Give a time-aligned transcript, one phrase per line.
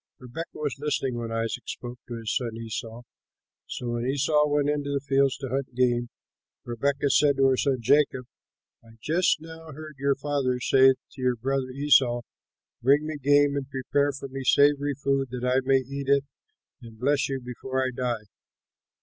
[0.17, 3.03] Rebekah was listening when Isaac spoke to his son Esau.
[3.67, 6.09] So when Esau went into the fields to hunt game,
[6.65, 8.25] Rebekah said to her son Jacob,
[8.83, 12.21] "I just now heard your father say to your brother Esau,
[12.81, 16.23] 'Bring me game and prepare for me savory food that I may eat it
[16.81, 18.25] and bless you before I die.'